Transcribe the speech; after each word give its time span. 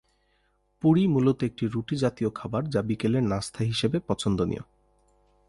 পুরি 0.81 1.03
মূলত 1.07 1.39
একটি 1.43 1.63
রুটি 1.67 1.95
জাতীয় 1.95 2.29
খাবার 2.29 2.63
যা 2.69 2.81
বিকেলের 2.81 3.23
নাস্তা 3.23 3.61
হিসেবে 3.63 3.97
পছন্দনীয়। 4.07 4.63